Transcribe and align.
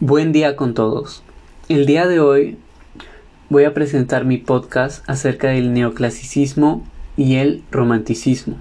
Buen 0.00 0.30
día 0.30 0.54
con 0.54 0.74
todos. 0.74 1.24
El 1.68 1.84
día 1.84 2.06
de 2.06 2.20
hoy 2.20 2.56
voy 3.50 3.64
a 3.64 3.74
presentar 3.74 4.24
mi 4.24 4.38
podcast 4.38 5.02
acerca 5.10 5.48
del 5.48 5.72
neoclasicismo 5.72 6.84
y 7.16 7.34
el 7.34 7.64
romanticismo. 7.72 8.58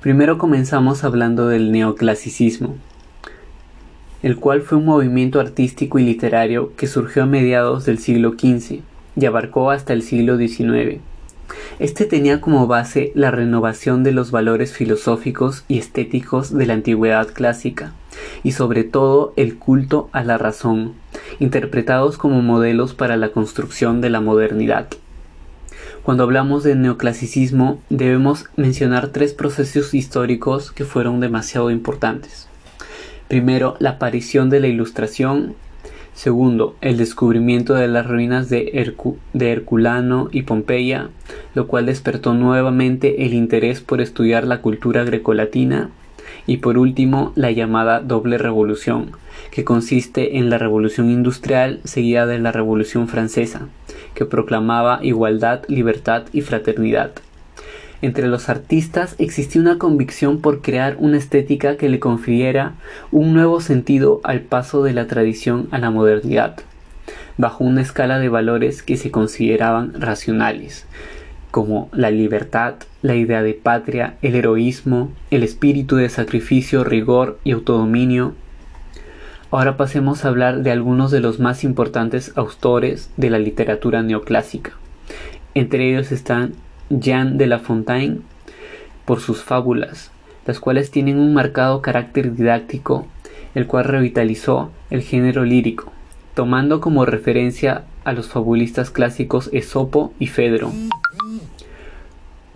Primero 0.00 0.38
comenzamos 0.38 1.02
hablando 1.02 1.48
del 1.48 1.72
neoclasicismo, 1.72 2.76
el 4.22 4.36
cual 4.36 4.62
fue 4.62 4.78
un 4.78 4.84
movimiento 4.84 5.40
artístico 5.40 5.98
y 5.98 6.04
literario 6.04 6.76
que 6.76 6.86
surgió 6.86 7.24
a 7.24 7.26
mediados 7.26 7.84
del 7.84 7.98
siglo 7.98 8.34
XV 8.38 8.82
y 9.16 9.26
abarcó 9.26 9.72
hasta 9.72 9.94
el 9.94 10.02
siglo 10.02 10.38
XIX. 10.38 11.00
Este 11.80 12.04
tenía 12.04 12.40
como 12.40 12.68
base 12.68 13.10
la 13.16 13.32
renovación 13.32 14.04
de 14.04 14.12
los 14.12 14.30
valores 14.30 14.74
filosóficos 14.74 15.64
y 15.66 15.78
estéticos 15.78 16.56
de 16.56 16.66
la 16.66 16.74
antigüedad 16.74 17.26
clásica, 17.34 17.94
y 18.42 18.52
sobre 18.52 18.84
todo 18.84 19.32
el 19.36 19.56
culto 19.56 20.08
a 20.12 20.24
la 20.24 20.38
razón, 20.38 20.94
interpretados 21.38 22.18
como 22.18 22.42
modelos 22.42 22.94
para 22.94 23.16
la 23.16 23.30
construcción 23.30 24.00
de 24.00 24.10
la 24.10 24.20
modernidad. 24.20 24.88
Cuando 26.02 26.24
hablamos 26.24 26.64
de 26.64 26.74
neoclasicismo 26.74 27.80
debemos 27.88 28.46
mencionar 28.56 29.08
tres 29.08 29.32
procesos 29.32 29.94
históricos 29.94 30.70
que 30.70 30.84
fueron 30.84 31.20
demasiado 31.20 31.70
importantes. 31.70 32.46
Primero, 33.28 33.76
la 33.78 33.90
aparición 33.90 34.50
de 34.50 34.60
la 34.60 34.66
Ilustración. 34.66 35.54
Segundo, 36.12 36.76
el 36.80 36.98
descubrimiento 36.98 37.74
de 37.74 37.88
las 37.88 38.06
ruinas 38.06 38.50
de, 38.50 38.70
Herculano 39.32 40.28
y 40.30 40.42
Pompeya, 40.42 41.08
lo 41.54 41.66
cual 41.66 41.86
despertó 41.86 42.34
nuevamente 42.34 43.24
el 43.24 43.32
interés 43.32 43.80
por 43.80 44.00
estudiar 44.00 44.46
la 44.46 44.60
cultura 44.60 45.04
grecolatina 45.04 45.90
y 46.46 46.58
por 46.58 46.78
último 46.78 47.32
la 47.34 47.50
llamada 47.50 48.00
doble 48.00 48.38
revolución, 48.38 49.12
que 49.50 49.64
consiste 49.64 50.38
en 50.38 50.50
la 50.50 50.58
revolución 50.58 51.10
industrial 51.10 51.80
seguida 51.84 52.26
de 52.26 52.38
la 52.38 52.52
revolución 52.52 53.08
francesa, 53.08 53.68
que 54.14 54.24
proclamaba 54.24 55.00
igualdad, 55.02 55.62
libertad 55.68 56.24
y 56.32 56.42
fraternidad. 56.42 57.12
Entre 58.02 58.26
los 58.26 58.48
artistas 58.48 59.14
existía 59.18 59.62
una 59.62 59.78
convicción 59.78 60.40
por 60.40 60.60
crear 60.60 60.96
una 60.98 61.16
estética 61.16 61.76
que 61.76 61.88
le 61.88 62.00
confiriera 62.00 62.74
un 63.10 63.32
nuevo 63.32 63.60
sentido 63.60 64.20
al 64.24 64.40
paso 64.40 64.82
de 64.82 64.92
la 64.92 65.06
tradición 65.06 65.68
a 65.70 65.78
la 65.78 65.90
modernidad, 65.90 66.56
bajo 67.38 67.64
una 67.64 67.80
escala 67.80 68.18
de 68.18 68.28
valores 68.28 68.82
que 68.82 68.96
se 68.96 69.10
consideraban 69.10 70.00
racionales, 70.00 70.86
como 71.54 71.88
la 71.92 72.10
libertad, 72.10 72.74
la 73.00 73.14
idea 73.14 73.40
de 73.40 73.54
patria, 73.54 74.16
el 74.22 74.34
heroísmo, 74.34 75.12
el 75.30 75.44
espíritu 75.44 75.94
de 75.94 76.08
sacrificio, 76.08 76.82
rigor 76.82 77.38
y 77.44 77.52
autodominio. 77.52 78.34
Ahora 79.52 79.76
pasemos 79.76 80.24
a 80.24 80.30
hablar 80.30 80.64
de 80.64 80.72
algunos 80.72 81.12
de 81.12 81.20
los 81.20 81.38
más 81.38 81.62
importantes 81.62 82.32
autores 82.34 83.08
de 83.16 83.30
la 83.30 83.38
literatura 83.38 84.02
neoclásica. 84.02 84.72
Entre 85.54 85.88
ellos 85.88 86.10
están 86.10 86.54
Jean 86.90 87.38
de 87.38 87.46
La 87.46 87.60
Fontaine, 87.60 88.22
por 89.04 89.20
sus 89.20 89.44
fábulas, 89.44 90.10
las 90.46 90.58
cuales 90.58 90.90
tienen 90.90 91.20
un 91.20 91.34
marcado 91.34 91.82
carácter 91.82 92.34
didáctico, 92.34 93.06
el 93.54 93.68
cual 93.68 93.84
revitalizó 93.84 94.72
el 94.90 95.02
género 95.02 95.44
lírico, 95.44 95.92
tomando 96.34 96.80
como 96.80 97.06
referencia 97.06 97.84
a 98.02 98.12
los 98.12 98.26
fabulistas 98.26 98.90
clásicos 98.90 99.50
Esopo 99.52 100.12
y 100.18 100.26
Fedro. 100.26 100.72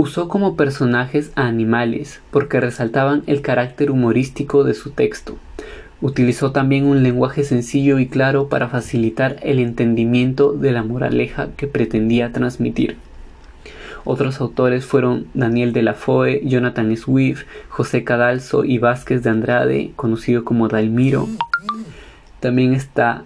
Usó 0.00 0.28
como 0.28 0.54
personajes 0.54 1.32
a 1.34 1.48
animales 1.48 2.20
porque 2.30 2.60
resaltaban 2.60 3.24
el 3.26 3.42
carácter 3.42 3.90
humorístico 3.90 4.62
de 4.62 4.74
su 4.74 4.90
texto. 4.90 5.36
Utilizó 6.00 6.52
también 6.52 6.86
un 6.86 7.02
lenguaje 7.02 7.42
sencillo 7.42 7.98
y 7.98 8.06
claro 8.06 8.48
para 8.48 8.68
facilitar 8.68 9.38
el 9.42 9.58
entendimiento 9.58 10.52
de 10.52 10.70
la 10.70 10.84
moraleja 10.84 11.48
que 11.56 11.66
pretendía 11.66 12.32
transmitir. 12.32 12.96
Otros 14.04 14.40
autores 14.40 14.86
fueron 14.86 15.26
Daniel 15.34 15.72
de 15.72 15.82
la 15.82 15.94
Foe, 15.94 16.42
Jonathan 16.44 16.96
Swift, 16.96 17.42
José 17.68 18.04
Cadalso 18.04 18.64
y 18.64 18.78
Vázquez 18.78 19.24
de 19.24 19.30
Andrade, 19.30 19.90
conocido 19.96 20.44
como 20.44 20.68
Dalmiro. 20.68 21.28
También 22.38 22.72
está, 22.72 23.24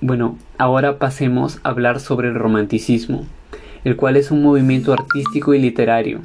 bueno, 0.00 0.36
ahora 0.58 0.98
pasemos 0.98 1.60
a 1.62 1.68
hablar 1.68 2.00
sobre 2.00 2.30
el 2.30 2.34
romanticismo 2.34 3.26
el 3.88 3.96
cual 3.96 4.18
es 4.18 4.30
un 4.30 4.42
movimiento 4.42 4.92
artístico 4.92 5.54
y 5.54 5.58
literario. 5.58 6.20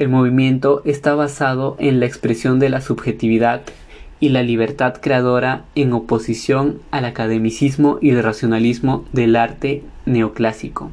El 0.00 0.08
movimiento 0.08 0.82
está 0.84 1.14
basado 1.14 1.76
en 1.78 2.00
la 2.00 2.06
expresión 2.06 2.58
de 2.58 2.68
la 2.68 2.80
subjetividad 2.80 3.62
y 4.18 4.30
la 4.30 4.42
libertad 4.42 4.94
creadora 5.00 5.64
en 5.76 5.92
oposición 5.92 6.80
al 6.90 7.04
academicismo 7.04 7.98
y 8.00 8.10
el 8.10 8.24
racionalismo 8.24 9.04
del 9.12 9.36
arte 9.36 9.84
neoclásico. 10.04 10.90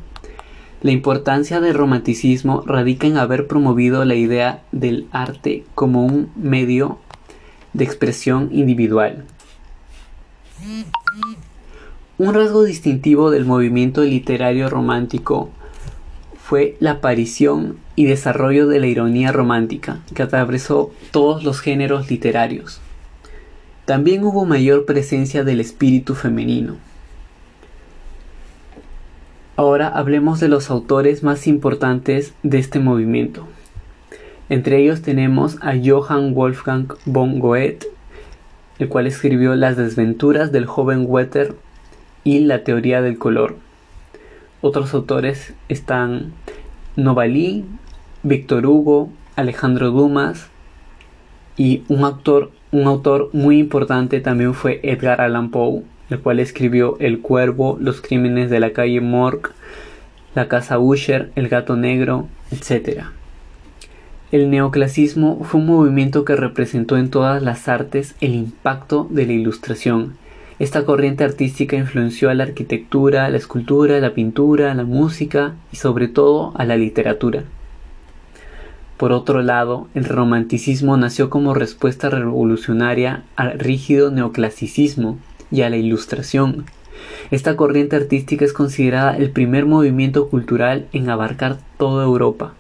La 0.83 0.91
importancia 0.91 1.59
del 1.61 1.73
romanticismo 1.73 2.61
radica 2.67 3.07
en 3.07 3.17
haber 3.17 3.47
promovido 3.47 4.05
la 4.05 4.13
idea 4.13 4.61
del 4.71 5.07
arte 5.11 5.65
como 5.73 6.05
un 6.05 6.29
medio 6.35 6.99
de 7.73 7.85
expresión 7.85 8.49
individual. 8.51 9.25
Un 12.19 12.33
rasgo 12.33 12.65
distintivo 12.65 13.31
del 13.31 13.45
movimiento 13.45 14.03
literario 14.03 14.69
romántico 14.69 15.51
fue 16.37 16.75
la 16.81 16.91
aparición 16.91 17.77
y 17.95 18.07
desarrollo 18.07 18.67
de 18.67 18.81
la 18.81 18.87
ironía 18.87 19.31
romántica, 19.31 20.01
que 20.13 20.23
atravesó 20.23 20.91
todos 21.11 21.45
los 21.45 21.61
géneros 21.61 22.11
literarios. 22.11 22.81
También 23.85 24.25
hubo 24.25 24.45
mayor 24.45 24.83
presencia 24.83 25.45
del 25.45 25.61
espíritu 25.61 26.13
femenino. 26.13 26.75
Ahora 29.55 29.87
hablemos 29.87 30.41
de 30.41 30.49
los 30.49 30.69
autores 30.69 31.23
más 31.23 31.47
importantes 31.47 32.33
de 32.43 32.59
este 32.59 32.79
movimiento. 32.79 33.47
Entre 34.49 34.79
ellos 34.83 35.01
tenemos 35.01 35.55
a 35.61 35.71
Johann 35.81 36.33
Wolfgang 36.33 36.87
von 37.05 37.39
Goethe, 37.39 37.87
el 38.77 38.89
cual 38.89 39.07
escribió 39.07 39.55
Las 39.55 39.77
desventuras 39.77 40.51
del 40.51 40.65
joven 40.65 41.05
Werther 41.07 41.55
y 42.23 42.39
la 42.39 42.63
teoría 42.63 43.01
del 43.01 43.17
color. 43.17 43.55
Otros 44.61 44.93
autores 44.93 45.53
están 45.69 46.33
Novalí, 46.95 47.65
Víctor 48.23 48.65
Hugo, 48.65 49.09
Alejandro 49.35 49.91
Dumas 49.91 50.49
y 51.55 51.83
un 51.87 52.03
autor, 52.03 52.51
un 52.71 52.87
autor 52.87 53.29
muy 53.31 53.59
importante 53.59 54.19
también 54.19 54.53
fue 54.53 54.81
Edgar 54.83 55.21
Allan 55.21 55.49
Poe, 55.49 55.83
el 56.09 56.19
cual 56.19 56.39
escribió 56.39 56.97
El 56.99 57.19
Cuervo, 57.19 57.77
Los 57.79 58.01
Crímenes 58.01 58.49
de 58.49 58.59
la 58.59 58.73
calle 58.73 58.99
Morgue, 58.99 59.51
La 60.35 60.47
Casa 60.47 60.79
Usher, 60.79 61.31
El 61.35 61.47
Gato 61.47 61.77
Negro, 61.77 62.27
etc. 62.51 63.03
El 64.31 64.49
neoclasismo 64.49 65.43
fue 65.43 65.61
un 65.61 65.67
movimiento 65.67 66.25
que 66.25 66.35
representó 66.35 66.97
en 66.97 67.09
todas 67.09 67.41
las 67.41 67.67
artes 67.67 68.15
el 68.21 68.35
impacto 68.35 69.07
de 69.09 69.25
la 69.25 69.33
ilustración, 69.33 70.17
esta 70.59 70.83
corriente 70.83 71.23
artística 71.23 71.77
influenció 71.77 72.29
a 72.29 72.33
la 72.33 72.43
arquitectura, 72.43 73.29
la 73.29 73.37
escultura, 73.37 73.99
la 74.01 74.13
pintura, 74.13 74.73
la 74.73 74.83
música 74.83 75.55
y 75.71 75.77
sobre 75.77 76.09
todo 76.09 76.51
a 76.55 76.65
la 76.65 76.75
literatura. 76.75 77.45
Por 78.97 79.13
otro 79.13 79.41
lado, 79.41 79.87
el 79.93 80.03
romanticismo 80.03 80.97
nació 80.97 81.29
como 81.29 81.53
respuesta 81.53 82.09
revolucionaria 82.09 83.23
al 83.37 83.57
rígido 83.57 84.11
neoclasicismo 84.11 85.17
y 85.49 85.61
a 85.61 85.69
la 85.69 85.77
ilustración. 85.77 86.65
Esta 87.31 87.55
corriente 87.55 87.95
artística 87.95 88.43
es 88.43 88.51
considerada 88.51 89.15
el 89.15 89.31
primer 89.31 89.65
movimiento 89.65 90.27
cultural 90.27 90.87
en 90.91 91.09
abarcar 91.09 91.59
toda 91.77 92.03
Europa. 92.03 92.53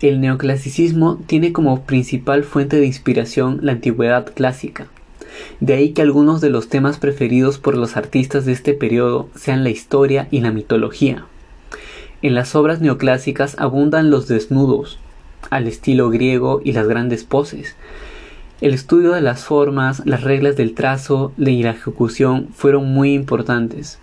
El 0.00 0.20
neoclasicismo 0.20 1.20
tiene 1.28 1.52
como 1.52 1.84
principal 1.84 2.42
fuente 2.42 2.80
de 2.80 2.86
inspiración 2.86 3.60
la 3.62 3.70
antigüedad 3.70 4.34
clásica, 4.34 4.88
de 5.60 5.74
ahí 5.74 5.92
que 5.92 6.02
algunos 6.02 6.40
de 6.40 6.50
los 6.50 6.68
temas 6.68 6.98
preferidos 6.98 7.58
por 7.58 7.76
los 7.76 7.96
artistas 7.96 8.44
de 8.44 8.52
este 8.52 8.74
periodo 8.74 9.28
sean 9.34 9.64
la 9.64 9.70
historia 9.70 10.28
y 10.30 10.40
la 10.40 10.50
mitología. 10.50 11.26
En 12.22 12.34
las 12.34 12.54
obras 12.54 12.80
neoclásicas 12.80 13.56
abundan 13.58 14.10
los 14.10 14.28
desnudos, 14.28 14.98
al 15.50 15.66
estilo 15.66 16.10
griego 16.10 16.60
y 16.64 16.72
las 16.72 16.88
grandes 16.88 17.24
poses. 17.24 17.76
El 18.60 18.72
estudio 18.72 19.12
de 19.12 19.20
las 19.20 19.44
formas, 19.44 20.02
las 20.06 20.22
reglas 20.22 20.56
del 20.56 20.74
trazo 20.74 21.32
y 21.36 21.62
la 21.62 21.70
ejecución 21.70 22.48
fueron 22.54 22.92
muy 22.92 23.12
importantes. 23.12 23.98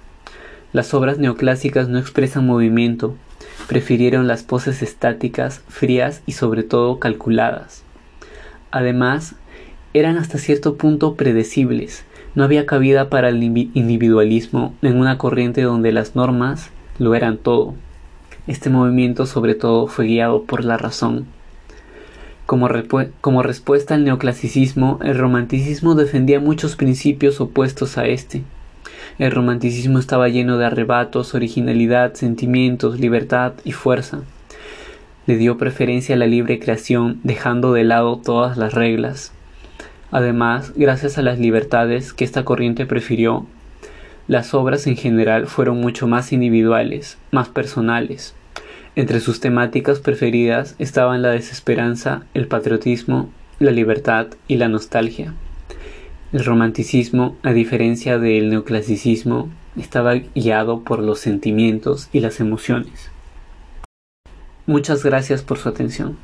Las 0.74 0.94
obras 0.94 1.18
neoclásicas 1.18 1.88
no 1.88 1.98
expresan 1.98 2.46
movimiento, 2.46 3.16
prefirieron 3.68 4.28
las 4.28 4.44
poses 4.44 4.82
estáticas, 4.82 5.62
frías 5.68 6.22
y 6.26 6.34
sobre 6.34 6.64
todo 6.64 7.00
calculadas. 7.00 7.84
Además, 8.72 9.36
eran 9.94 10.18
hasta 10.18 10.38
cierto 10.38 10.76
punto 10.76 11.16
predecibles. 11.16 12.06
No 12.34 12.44
había 12.44 12.66
cabida 12.66 13.10
para 13.10 13.30
el 13.30 13.44
individualismo 13.44 14.74
en 14.82 14.98
una 14.98 15.18
corriente 15.18 15.62
donde 15.64 15.92
las 15.92 16.16
normas 16.16 16.70
lo 16.98 17.14
eran 17.16 17.38
todo. 17.38 17.74
Este 18.48 18.70
movimiento 18.70 19.26
sobre 19.26 19.54
todo 19.54 19.88
fue 19.88 20.06
guiado 20.06 20.44
por 20.44 20.64
la 20.64 20.78
razón. 20.78 21.26
Como, 22.46 22.70
como, 23.22 23.44
respuesta 23.44 23.96
al 23.96 24.04
neoclasicismo, 24.04 25.00
el 25.04 25.18
romanticismo 25.18 25.96
defendía 25.96 26.40
muchos 26.40 26.76
principios 26.76 27.40
opuestos 27.40 27.98
a 27.98 28.08
este. 28.08 28.44
El 29.20 29.32
romanticismo 29.32 30.00
estaba 30.00 30.30
lleno 30.30 30.58
de 30.58 30.66
arrebatos, 30.66 31.36
originalidad, 31.36 32.14
sentimientos, 32.14 33.00
libertad 33.00 33.54
y 33.64 33.72
fuerza. 33.72 34.22
Le 35.28 35.38
dio 35.38 35.58
preferencia 35.58 36.16
a 36.16 36.18
la 36.18 36.28
libre 36.28 36.60
creación, 36.60 37.20
dejando 37.24 37.74
de 37.74 37.84
lado 37.84 38.18
todas 38.18 38.58
las 38.58 38.74
reglas. 38.74 39.32
Además, 40.12 40.74
gracias 40.76 41.18
a 41.18 41.22
las 41.22 41.40
libertades 41.40 42.14
que 42.14 42.26
esta 42.26 42.44
corriente 42.44 42.86
prefirió, 42.86 43.48
las 44.28 44.54
obras 44.54 44.86
en 44.88 44.98
general 44.98 45.48
fueron 45.48 45.80
mucho 45.80 46.08
más 46.08 46.32
individuales, 46.32 47.18
más 47.32 47.50
personales. 47.50 48.36
Entre 48.96 49.22
sus 49.22 49.40
temáticas 49.40 50.00
preferidas 50.00 50.76
estaban 50.80 51.22
la 51.22 51.30
desesperanza, 51.30 52.24
el 52.34 52.48
patriotismo, 52.48 53.30
la 53.60 53.72
libertad 53.72 54.28
y 54.48 54.56
la 54.58 54.68
nostalgia. 54.68 55.34
El 56.34 56.46
romanticismo, 56.46 57.38
a 57.42 57.54
diferencia 57.54 58.20
del 58.20 58.50
neoclasicismo, 58.50 59.50
estaba 59.78 60.16
guiado 60.16 60.82
por 60.82 61.00
los 61.00 61.20
sentimientos 61.20 62.10
y 62.12 62.20
las 62.20 62.40
emociones. 62.40 63.12
Muchas 64.66 65.04
gracias 65.04 65.42
por 65.42 65.58
su 65.58 65.70
atención. 65.70 66.18